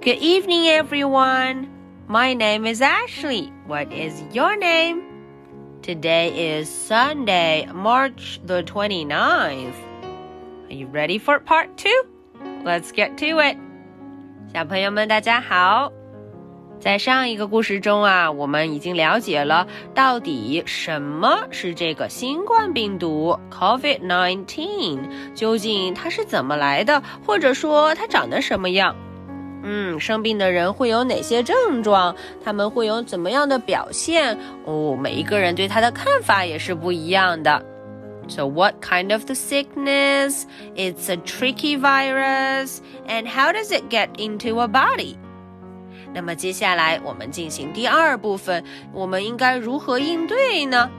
[0.00, 1.68] Good evening, everyone.
[2.08, 3.52] My name is Ashley.
[3.66, 5.02] What is your name?
[5.82, 9.74] Today is Sunday, March the 29th.
[10.68, 11.90] Are you ready for part two?
[12.64, 13.56] Let's get to it.
[14.52, 15.92] 小朋友们，大家好。
[16.78, 28.94] 在上一个故事中啊，我们已经了解了到底什么是这个新冠病毒 COVID-19，究竟它是怎么来的，或者说它长得什么样？
[29.62, 32.14] 嗯，生病的人会有哪些症状？
[32.44, 34.38] 他们会有怎么样的表现？
[34.64, 37.64] 哦，每一个人对他的看法也是不一样的。
[38.28, 40.44] So what kind of the sickness?
[40.74, 45.16] It's a tricky virus, and how does it get into a body?
[46.12, 50.90] 那么接下来我们进行第二部分，我们应该如何应对呢？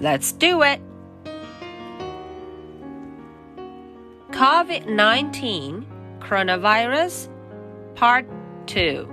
[0.00, 0.80] Let's do it.
[4.32, 5.82] COVID-19
[6.20, 7.26] coronavirus
[7.96, 8.24] Part
[8.66, 9.06] 2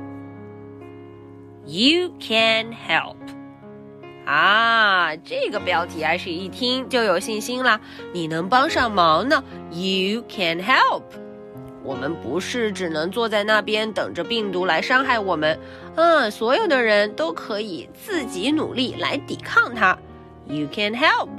[1.66, 3.18] You can help
[4.26, 7.80] 啊，这个标题还是一听就有信心啦！
[8.14, 9.44] 你能帮上忙呢？
[9.72, 11.04] You can help。
[11.84, 15.60] 我们不是只能坐在那边等着病毒来伤害我们，
[15.96, 19.98] 嗯，所有的人都可以自己努力来抵抗它。
[20.46, 21.30] You can help.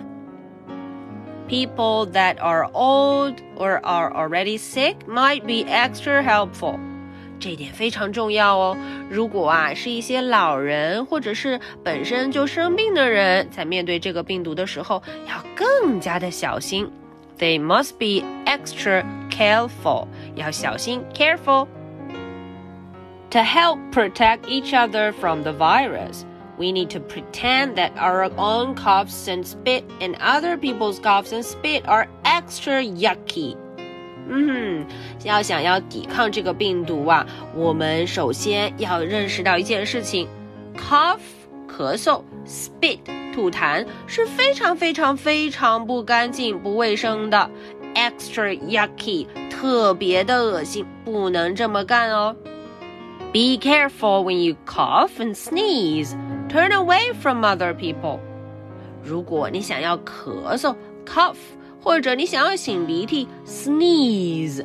[1.48, 6.78] People that are old or are already sick might be extra helpful.
[7.38, 8.76] 这点非常重要哦。
[9.08, 16.90] 如果啊是一些老人或者是本身就生病的人，在面对这个病毒的时候，要更加的小心。
[17.38, 26.24] They must be extra careful，要小心 careful。To help protect each other from the virus,
[26.58, 31.42] we need to pretend that our own coughs and spit and other people's coughs and
[31.42, 33.56] spit are extra yucky.
[34.27, 34.85] 嗯，
[35.23, 40.27] 要想要抵抗这个病毒啊，我们首先要认识到一件事情
[40.75, 41.19] ：cough
[41.67, 42.99] 咳嗽，spit
[43.33, 47.49] 吐痰是非常非常非常不干净、不卫生的
[47.93, 52.35] ，extra yucky 特别的恶心，不能这么干哦。
[53.31, 56.15] Be careful when you cough and sneeze.
[56.49, 58.19] Turn away from other people.
[59.03, 60.75] 如果你想要咳嗽
[61.05, 61.35] ，cough。
[61.84, 64.64] 或者你想要擤鼻涕，sneeze，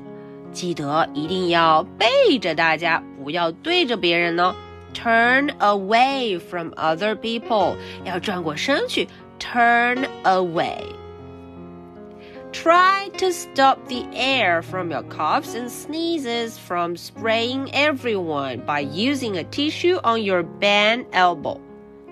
[0.51, 4.55] 记得一定要背着大家，不要对着别人呢。
[4.93, 7.75] Turn away from other people，
[8.05, 9.07] 要转过身去，
[9.39, 19.37] turn away。Try to stop the air from your coughs and sneezes from spraying everyone by using
[19.37, 21.59] a tissue on your bent elbow.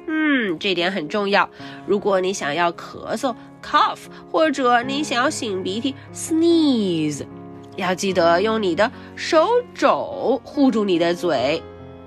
[0.06, 1.50] 嗯，这点很重要。
[1.88, 3.34] 如果你想要咳嗽
[4.31, 5.95] 或者你想要擤鼻涕，
[7.77, 11.63] 要记得用你的手肘护住你的嘴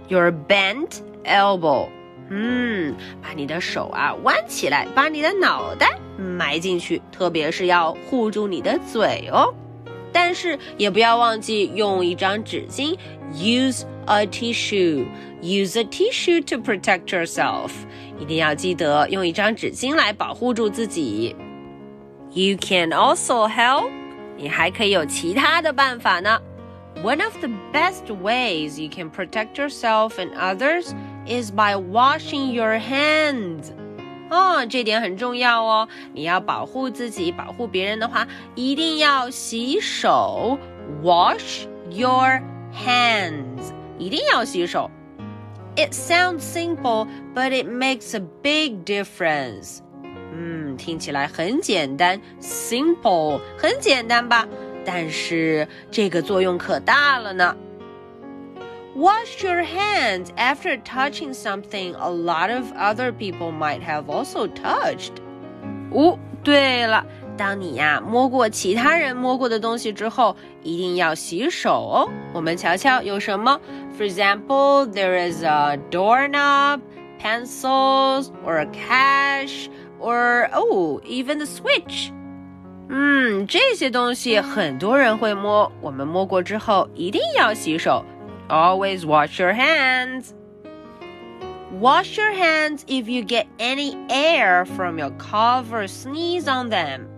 [0.07, 1.87] ，your bent elbow。
[2.33, 9.53] 嗯，把你的手啊弯起来，把你的脑袋埋进去，特别是要护住你的嘴哦。
[10.12, 12.96] 但是也不要忘记用一张纸巾，
[13.34, 17.70] use a tissue。Use a tissue to protect yourself。
[18.18, 21.36] 一定要记得用一张纸巾来保护住自己。
[22.32, 23.90] You can also help。
[24.36, 26.40] 你还可以有其他的办法呢。
[27.02, 30.94] One of the best ways you can protect yourself and others
[31.26, 33.70] is by washing your hands。
[34.31, 35.87] 哦，这点很重要哦。
[36.13, 38.25] 你要保护自己、保护别人的话，
[38.55, 40.57] 一定要洗手。
[41.03, 42.41] Wash your
[42.73, 44.89] hands，一定要洗手。
[45.75, 49.79] It sounds simple, but it makes a big difference.
[50.33, 54.47] 嗯，听起来很简单，simple 很简单吧？
[54.85, 57.55] 但是这个作用可大了呢。
[58.94, 65.12] Wash your hands after touching something a lot of other people might have also touched.
[65.92, 67.04] 哦，对了，
[67.36, 72.08] 当你呀摸过其他人摸过的东西之后，一定要洗手哦。
[72.32, 73.60] 我们瞧瞧有什么？
[73.98, 76.80] For example, there is a doorknob,
[77.20, 79.68] pencils, or a cash,
[80.00, 82.10] or oh, even the switch.
[82.88, 88.02] 嗯，这些东西很多人会摸，我们摸过之后一定要洗手。
[88.50, 90.34] Always wash your hands.
[91.72, 97.08] Wash your hands if you get any air from your cough or sneeze on them.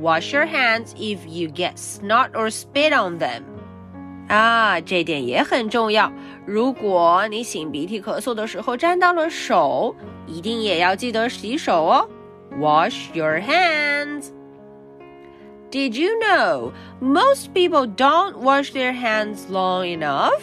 [0.00, 3.44] Wash your hands if you get snot or spit on them.
[4.28, 6.12] 啊，这点也很重要。
[6.44, 9.94] 如果你擤鼻涕、咳嗽的时候沾到了手，
[10.26, 12.08] 一定也要记得洗手哦。
[12.58, 14.32] Wash your hands.
[15.70, 20.42] Did you know most people don't wash their hands long enough?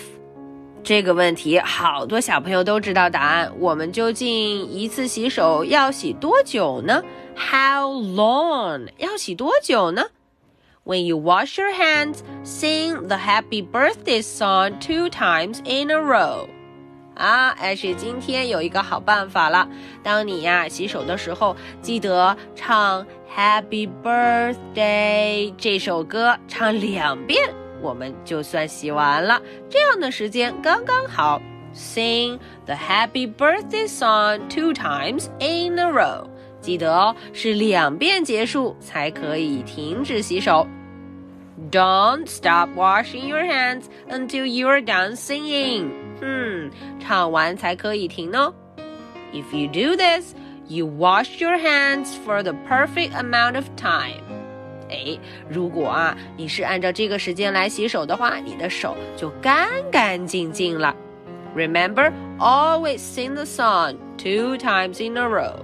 [0.86, 3.52] 这个问题好多小朋友都知道答案。
[3.58, 7.02] 我们究竟一次洗手要洗多久呢
[7.34, 8.86] ？How long？
[8.96, 10.04] 要洗多久呢
[10.84, 16.46] ？When you wash your hands, sing the Happy Birthday song two times in a row.
[17.16, 19.68] 啊，艾是今天有一个好办法了。
[20.04, 23.04] 当你呀洗手的时候，记得唱
[23.36, 29.41] Happy Birthday 这首歌，唱两遍，我们就算洗完了。
[29.69, 31.41] 这样的时间刚刚好。
[31.73, 36.27] Sing the Happy Birthday song two times in a row。
[36.59, 40.67] 记得哦，是两遍结束才可以停止洗手。
[41.71, 45.91] Don't stop washing your hands until you're done singing.
[46.21, 46.69] 嗯，
[46.99, 48.53] 唱完才可以停哦。
[49.31, 50.35] If you do this,
[50.67, 54.34] you wash your hands for the perfect amount of time.
[54.90, 55.18] 哎，
[55.48, 60.94] 如果啊你是按照这个时间来洗手的话，你的手就干干净净了。
[61.56, 65.54] Remember, always sing the song two times in a row.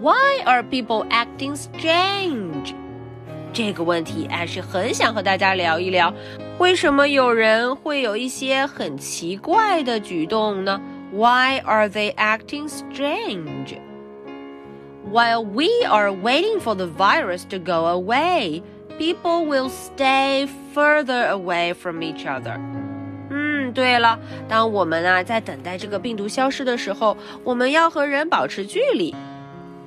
[0.00, 2.74] Why are people acting strange?
[3.52, 6.14] 这个问题，艾是很想和大家聊一聊，
[6.58, 10.80] 为什么有人会有一些很奇怪的举动呢
[11.12, 13.76] ？Why are they acting strange?
[15.11, 18.63] While we are waiting for the virus to go away,
[18.97, 22.59] people will stay further away from each other.
[23.29, 29.13] 嗯，对了，当我们啊在等待这个病毒消失的时候，我们要和人保持距离。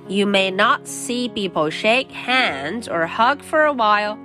[0.08, 4.16] you may not see people shake hands or hug for a while.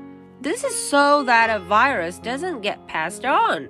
[0.42, 3.70] This is so that a virus doesn't get passed on.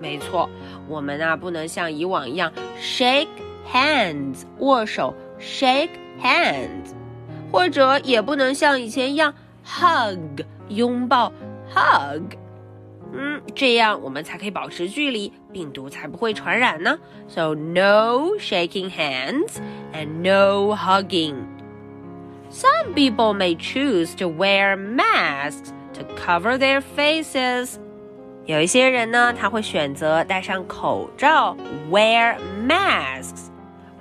[0.00, 0.48] 没错，
[0.88, 3.28] 我们啊不能像以往一样 shake
[3.72, 5.90] hands 握手 shake
[6.22, 6.92] hands，
[7.50, 9.34] 或者也不能像以前一样
[9.64, 11.32] hug 拥抱
[11.74, 12.22] hug。
[13.12, 16.98] 嗯，这样我们才可以保持距离，病毒才不会传染呢。
[17.28, 19.54] So no shaking hands
[19.94, 21.36] and no hugging.
[22.50, 27.76] Some people may choose to wear masks to cover their faces.
[28.44, 31.56] 有一些人呢，他会选择戴上口罩，
[31.90, 32.36] wear
[32.66, 33.48] masks.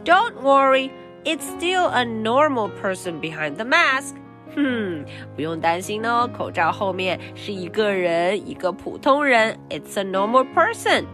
[0.04, 0.92] Don't worry,
[1.24, 4.16] it's still a normal person behind the mask.
[4.56, 5.04] 哼，
[5.36, 9.58] 不用担心哦，口罩后面是一个人，一个普通人。
[9.70, 11.06] It's a normal person.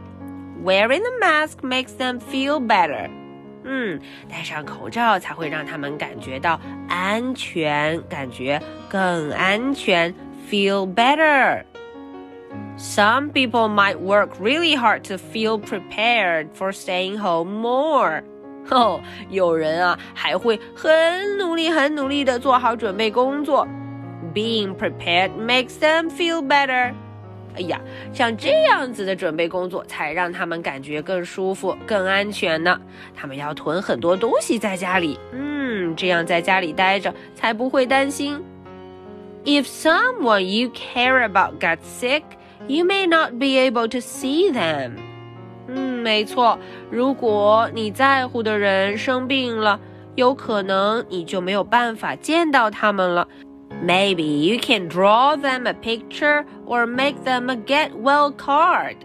[0.63, 3.10] Wearing the mask makes them feel better.
[3.63, 4.00] 嗯，
[4.30, 10.13] 戴上口罩才会让他们感觉到安全，感觉更安全，
[10.50, 11.63] feel better.
[12.78, 18.24] Some people might work really hard to feel prepared for staying home more.
[18.71, 23.67] 哦，有人啊还会很努力、很努力的做好准备工作。
[24.35, 26.93] Being prepared makes them feel better。
[27.55, 27.81] 哎呀，
[28.13, 32.79] 像这样子的准备工作才让他们感觉更舒服、更安全呢。
[33.15, 38.39] 他们要囤很多东西在家里，嗯，这样在家里待着才不会担心。
[39.47, 42.23] If someone you care about got sick,
[42.67, 44.97] you may not be able to see them.
[46.06, 46.56] 没错。
[46.88, 49.81] 如果你在乎的人生病了，
[50.14, 53.26] 有可能你就没有办法见到他们了。
[53.85, 58.99] Maybe you can draw them a picture or make them a get well card。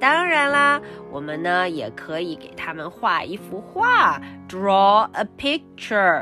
[0.00, 0.80] 当然啦，
[1.12, 6.20] 我们呢也可以给他们画一幅画，draw a picture，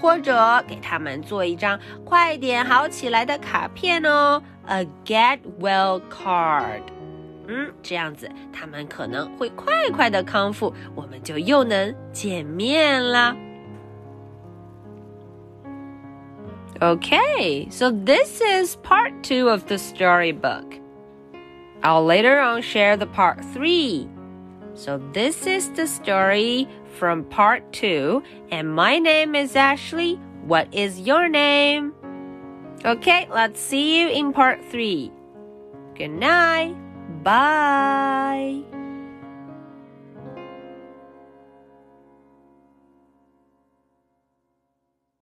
[0.00, 6.80] 或者给他们做一张快点好起来的卡片哦，a get well card。
[7.49, 13.35] 嗯，这样子他们可能会快快的康复，我们就又能见面啦。
[16.79, 20.79] Okay, so this is part two of the storybook.
[21.81, 24.07] I'll later on share the part three.
[24.73, 26.67] So this is the story
[26.99, 30.19] from part two, and my name is Ashley.
[30.45, 31.93] What is your name?
[32.83, 35.11] Okay, let's see you in part three.
[35.97, 36.75] Good night.
[37.22, 38.79] Bye!